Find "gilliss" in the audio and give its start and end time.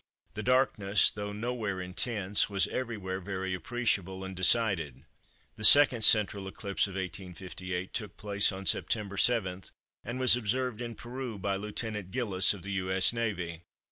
12.09-12.51